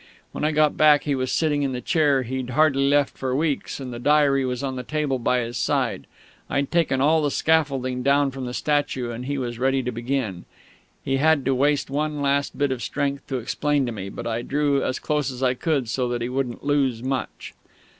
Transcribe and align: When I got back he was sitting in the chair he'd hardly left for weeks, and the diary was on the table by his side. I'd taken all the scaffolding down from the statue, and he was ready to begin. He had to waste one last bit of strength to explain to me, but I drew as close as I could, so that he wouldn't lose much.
When 0.31 0.43
I 0.43 0.51
got 0.51 0.75
back 0.75 1.03
he 1.03 1.13
was 1.13 1.31
sitting 1.31 1.61
in 1.61 1.73
the 1.73 1.79
chair 1.79 2.23
he'd 2.23 2.49
hardly 2.49 2.89
left 2.89 3.15
for 3.19 3.35
weeks, 3.35 3.79
and 3.79 3.93
the 3.93 3.99
diary 3.99 4.43
was 4.43 4.63
on 4.63 4.75
the 4.75 4.81
table 4.81 5.19
by 5.19 5.41
his 5.41 5.57
side. 5.57 6.07
I'd 6.49 6.71
taken 6.71 6.99
all 7.01 7.21
the 7.21 7.29
scaffolding 7.29 8.01
down 8.01 8.31
from 8.31 8.47
the 8.47 8.53
statue, 8.55 9.11
and 9.11 9.27
he 9.27 9.37
was 9.37 9.59
ready 9.59 9.83
to 9.83 9.91
begin. 9.91 10.45
He 11.05 11.17
had 11.17 11.45
to 11.45 11.53
waste 11.53 11.91
one 11.91 12.19
last 12.19 12.57
bit 12.57 12.71
of 12.71 12.81
strength 12.81 13.27
to 13.27 13.37
explain 13.37 13.85
to 13.85 13.91
me, 13.91 14.09
but 14.09 14.25
I 14.25 14.41
drew 14.41 14.83
as 14.83 14.97
close 14.97 15.31
as 15.31 15.43
I 15.43 15.53
could, 15.53 15.87
so 15.87 16.09
that 16.09 16.23
he 16.23 16.29
wouldn't 16.29 16.63
lose 16.65 17.03
much. 17.03 17.53